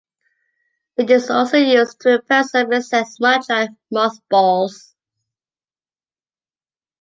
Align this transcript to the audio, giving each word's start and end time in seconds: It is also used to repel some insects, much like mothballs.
It 0.97 1.11
is 1.11 1.29
also 1.29 1.57
used 1.57 1.99
to 2.01 2.09
repel 2.09 2.43
some 2.43 2.73
insects, 2.73 3.19
much 3.19 3.47
like 3.49 3.69
mothballs. 3.91 4.95